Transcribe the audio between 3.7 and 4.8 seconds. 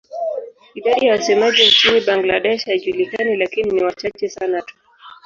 ni wachache sana tu.